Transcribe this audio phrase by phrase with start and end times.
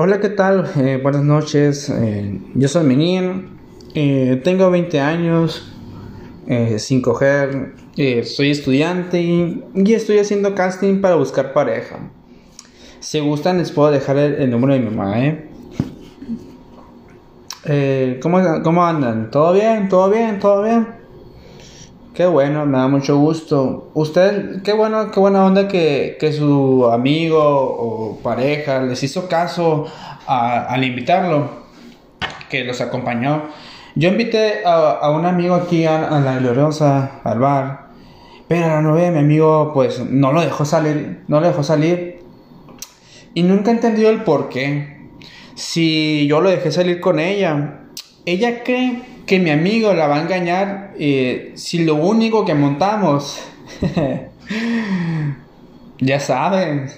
[0.00, 0.70] Hola, ¿qué tal?
[0.76, 1.90] Eh, buenas noches.
[1.90, 3.58] Eh, yo soy Menin.
[3.96, 5.72] Eh, tengo 20 años.
[6.76, 7.74] sin coger.
[8.22, 12.12] soy estudiante y, estoy haciendo casting para buscar pareja.
[13.00, 15.16] Si gustan, les puedo dejar el, número de mi mamá,
[18.22, 19.32] ¿cómo, ¿Cómo andan?
[19.32, 19.88] ¿Todo bien?
[19.88, 20.38] ¿Todo bien?
[20.38, 20.86] ¿Todo bien?
[22.18, 23.92] Qué bueno, me da mucho gusto.
[23.94, 29.86] Usted, qué bueno, qué buena onda que, que su amigo o pareja les hizo caso
[30.26, 31.48] al invitarlo,
[32.50, 33.44] que los acompañó.
[33.94, 37.90] Yo invité a, un amigo aquí a, la gloriosa, al bar,
[38.48, 42.18] pero la novia de mi amigo, pues no lo dejó salir, no lo dejó salir.
[43.32, 45.08] Y nunca entendió el por qué.
[45.54, 47.82] Si yo lo dejé salir con ella,
[48.26, 53.38] ella cree que mi amigo la va a engañar eh, si lo único que montamos,
[56.00, 56.90] ya saben,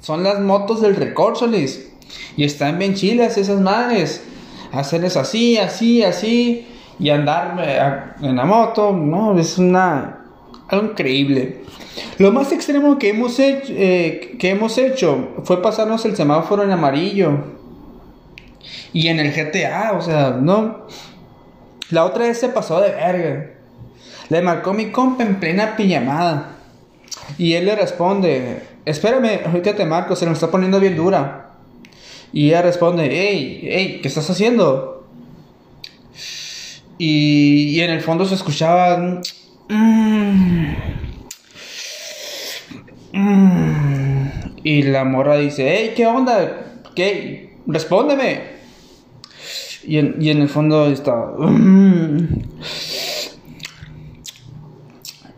[0.00, 1.90] son las motos del Recorsolis
[2.36, 4.24] y están bien chilas esas madres.
[4.72, 6.64] Hacerles así, así, así
[7.00, 10.26] y andar eh, en la moto, no, es una
[10.68, 11.62] algo increíble.
[12.18, 17.59] Lo más extremo que hemos eh, que hemos hecho fue pasarnos el semáforo en amarillo
[18.92, 20.86] y en el GTA, o sea, no.
[21.90, 23.50] La otra vez se pasó de verga.
[24.28, 26.56] Le marcó mi compa en plena pijamada.
[27.38, 31.50] Y él le responde, espérame, ahorita te marco, se me está poniendo bien dura.
[32.32, 35.08] Y ella responde, hey, hey, ¿qué estás haciendo?
[36.98, 39.20] Y, en el fondo se escuchaba...
[39.68, 40.74] Mm,
[43.12, 44.30] mm".
[44.62, 46.82] y la morra dice, hey, ¿qué onda?
[46.94, 47.49] ¿Qué?
[47.72, 48.60] Respóndeme.
[49.84, 51.32] Y en, y en el fondo está...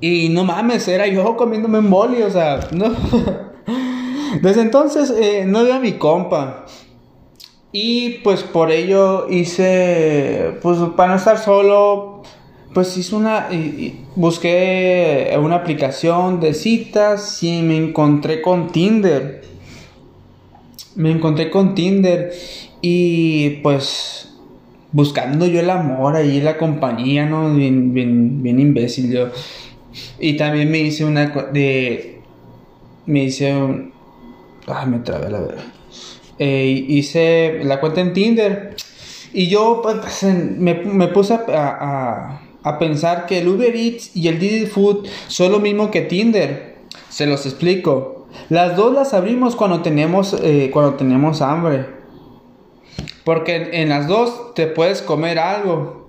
[0.00, 2.94] Y no mames, era yo comiéndome un boli, o sea, no.
[4.42, 6.66] Desde entonces eh, no veo a mi compa.
[7.72, 12.22] Y pues por ello hice, pues para no estar solo,
[12.72, 13.48] pues hice una,
[14.14, 19.42] busqué una aplicación de citas y me encontré con Tinder.
[20.96, 22.32] Me encontré con Tinder
[22.80, 24.34] y pues
[24.92, 27.54] buscando yo el amor ahí, la compañía, ¿no?
[27.54, 29.28] Bien, bien, bien imbécil yo.
[30.18, 32.20] Y también me hice una de...
[33.04, 33.92] Me hice un...
[34.66, 35.64] Ay, me trabé la verdad.
[36.38, 38.74] Eh, hice la cuenta en Tinder.
[39.32, 44.16] Y yo pues, pues me, me, puse a, a, a, pensar que el Uber Eats
[44.16, 46.76] y el Didi Food son lo mismo que Tinder.
[47.10, 48.15] Se los explico.
[48.48, 51.86] Las dos las abrimos cuando tenemos, eh, cuando tenemos hambre.
[53.24, 56.08] Porque en, las dos te puedes comer algo.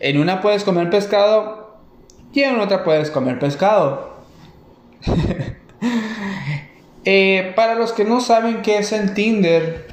[0.00, 1.78] En una puedes comer pescado
[2.32, 4.14] y en otra puedes comer pescado.
[7.06, 9.88] Eh, para los que no saben qué es el Tinder,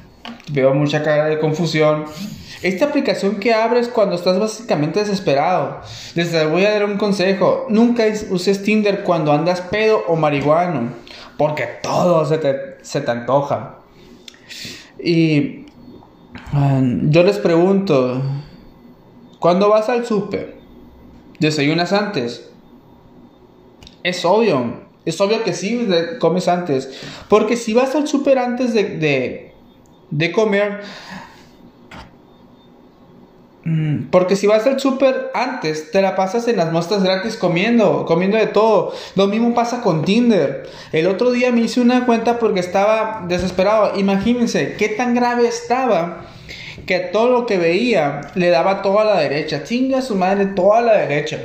[0.50, 2.06] veo mucha cara de confusión.
[2.62, 5.80] Esta aplicación que abres cuando estás básicamente desesperado.
[6.14, 7.66] Les voy a dar un consejo.
[7.68, 10.90] Nunca uses Tinder cuando andas pedo o marihuano.
[11.36, 13.78] Porque todo se te, se te antoja.
[15.02, 15.66] Y
[16.52, 18.22] yo les pregunto,
[19.38, 20.56] ¿cuándo vas al súper?
[21.40, 22.48] ¿Desayunas antes?
[24.04, 25.88] Es obvio, es obvio que sí
[26.20, 26.90] comes antes.
[27.28, 29.52] Porque si vas al súper antes de,
[30.10, 30.82] de, comer,
[34.10, 38.36] porque si vas al súper antes, te la pasas en las muestras gratis comiendo, comiendo
[38.36, 38.92] de todo.
[39.14, 40.68] Lo mismo pasa con Tinder.
[40.90, 43.98] El otro día me hice una cuenta porque estaba desesperado.
[43.98, 46.26] Imagínense qué tan grave estaba
[46.86, 49.62] que todo lo que veía le daba toda la derecha.
[49.62, 51.38] Chinga su madre toda la derecha.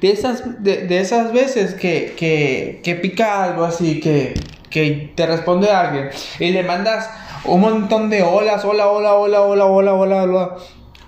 [0.00, 4.34] De esas, de, esas veces que, que, que, pica algo así, que,
[4.70, 7.08] que te responde alguien y le mandas
[7.44, 10.56] un montón de olas, hola, hola, hola, hola, hola, hola, hola.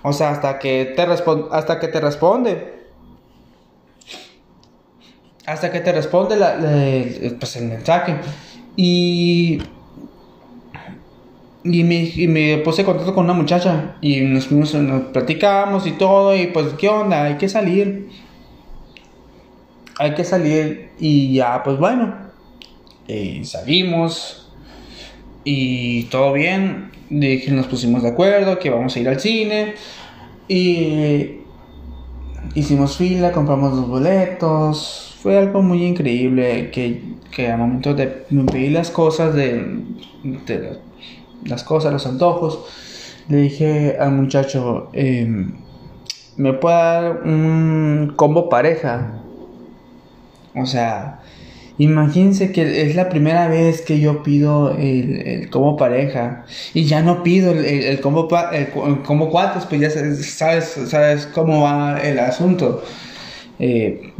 [0.07, 2.77] O sea, hasta que te, hasta que te responde.
[5.45, 6.55] Hasta que te responde la,
[7.39, 8.15] pues el mensaje.
[8.77, 9.59] Y
[11.65, 14.71] y me, y me puse en contacto con una muchacha y nos, nos,
[15.07, 18.09] platicamos y todo y pues qué onda, hay que salir.
[19.99, 22.15] Hay que salir y ya pues bueno,
[23.07, 24.46] y salimos
[25.49, 26.91] y todo bien.
[27.09, 29.75] Dije, nos pusimos de acuerdo que vamos a ir al cine
[30.49, 31.37] y
[32.53, 35.15] hicimos fila, compramos los boletos.
[35.21, 37.01] Fue algo muy increíble que,
[37.31, 39.83] que al momento de pedir las cosas de,
[41.45, 42.65] las cosas, los antojos,
[43.29, 45.53] le dije al muchacho, em,
[46.35, 49.21] ¿me puede dar un combo pareja?
[50.53, 51.21] O sea,
[51.79, 57.03] Imagínense que es la primera vez que yo pido el, el combo pareja y ya
[57.03, 62.17] no pido el, el, combo, el, combo cuates, pues ya sabes, sabes cómo va el
[62.17, 62.83] asunto.
[63.59, 64.13] Eh,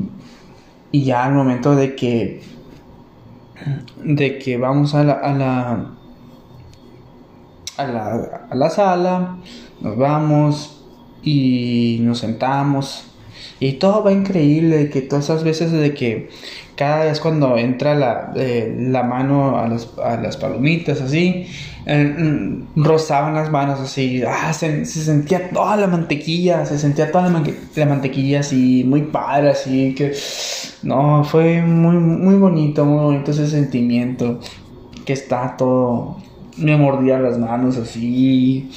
[0.92, 2.42] y ya al momento de que
[4.04, 5.92] de que vamos a la, a la,
[7.78, 9.38] a la, a la sala,
[9.82, 10.86] nos vamos
[11.24, 13.08] y nos sentamos
[13.60, 16.30] y todo va increíble, que todas esas veces de que
[16.78, 21.48] cada vez cuando entra la, eh, la mano a las, a las, palomitas así,
[21.88, 27.30] eh, mm, rozaban las manos así, ah, se, sentía toda la mantequilla, se sentía toda
[27.30, 27.44] la,
[27.76, 30.14] la, mantequilla así, muy padre, así que,
[30.84, 34.40] no, fue muy, muy bonito, muy bonito ese sentimiento,
[35.04, 36.18] que está todo,
[36.58, 38.70] me mordía las manos así,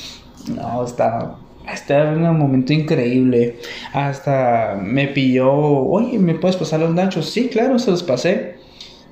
[0.57, 1.39] no, estaba
[1.73, 3.57] estaba en un momento increíble.
[3.93, 7.31] Hasta me pidió, oye, ¿me puedes pasar los nachos?
[7.31, 8.57] Sí, claro, se los pasé.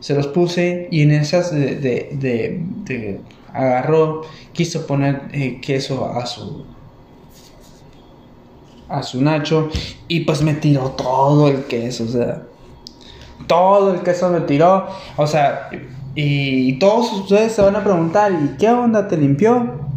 [0.01, 3.21] Se los puse y en esas de, de, de,
[3.53, 4.23] agarró,
[4.53, 6.65] quiso poner eh, queso a su
[8.89, 9.69] a su nacho
[10.07, 12.43] y pues me tiró todo el queso, o sea,
[13.47, 15.69] todo el queso me tiró, o sea,
[16.15, 19.88] y todos ustedes se van a preguntar, ¿y qué onda te limpió?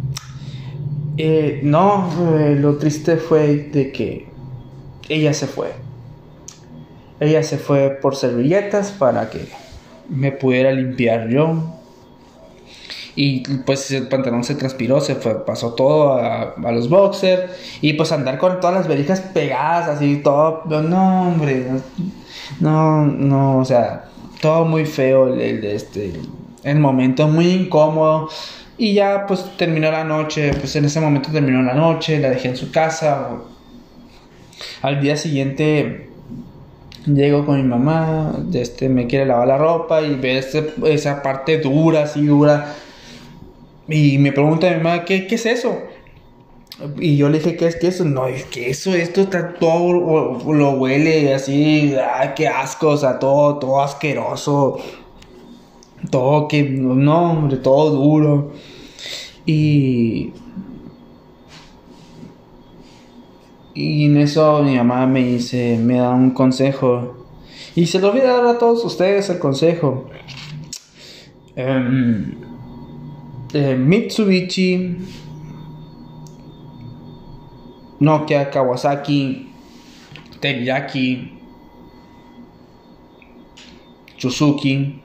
[1.16, 4.26] Eh, no, eh, lo triste fue de que
[5.08, 5.72] ella se fue.
[7.20, 9.46] Ella se fue por servilletas para que
[10.08, 11.78] me pudiera limpiar yo.
[13.14, 17.52] Y pues el pantalón se transpiró, se fue, pasó todo a, los boxers.
[17.82, 20.64] Y pues andar con todas las verijas pegadas, así, todo.
[20.80, 21.66] No, hombre,
[22.58, 24.06] no, no, o sea,
[24.40, 26.14] todo muy feo el, este,
[26.64, 28.28] el momento, muy incómodo.
[28.78, 32.48] Y ya pues terminó la noche, pues en ese momento terminó la noche, la dejé
[32.48, 33.28] en su casa.
[34.80, 36.08] Al día siguiente
[37.06, 41.58] llego con mi mamá, este, me quiere lavar la ropa y ve este, esa parte
[41.58, 42.74] dura, así dura.
[43.88, 45.78] Y me pregunta mi mamá, ¿qué, qué es eso?
[46.98, 48.04] Y yo le dije, ¿qué es queso?
[48.04, 53.58] No, es queso, esto está todo, lo huele así, ay, qué asco, o sea, todo,
[53.58, 54.78] todo asqueroso.
[56.10, 58.52] Todo que, no, hombre, todo duro.
[59.46, 60.32] Y.
[63.74, 67.24] Y en eso mi mamá me dice, me da un consejo.
[67.74, 70.10] Y se lo voy a dar a todos ustedes el consejo.
[71.56, 72.32] Um,
[73.54, 74.96] eh, Mitsubishi,
[78.00, 79.52] Nokia, Kawasaki,
[80.40, 81.38] Teriyaki,
[84.18, 85.01] Suzuki.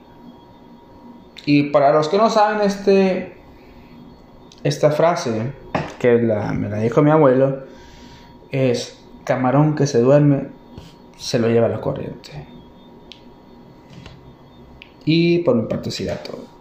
[1.50, 3.32] Y para los que no saben, este,
[4.64, 5.54] esta frase,
[5.98, 7.60] que me la dijo mi abuelo,
[8.50, 10.48] es camarón que se duerme,
[11.16, 12.46] se lo lleva la corriente.
[15.06, 15.90] Y por mi parte
[16.22, 16.57] todo.